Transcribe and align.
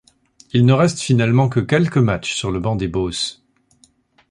Il 0.51 0.65
ne 0.65 0.73
reste 0.73 0.99
finalement 0.99 1.47
que 1.47 1.59
quelques 1.59 1.99
matchs 1.99 2.33
sur 2.33 2.49
le 2.49 2.59
banc 2.59 2.75
des 2.75 2.87
Bohs. 2.87 3.43